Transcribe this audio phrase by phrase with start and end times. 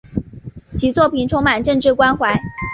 [0.77, 2.35] 其作品充满政治关怀。